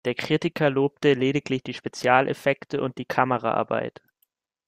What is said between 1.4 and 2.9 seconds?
die Spezialeffekte